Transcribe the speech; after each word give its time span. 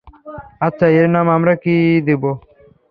আচ্ছা, 0.61 0.85
এর 0.97 1.07
নাম 1.09 1.25
আমরা 1.29 1.53
কী 1.63 1.75
দিবো? 2.07 2.31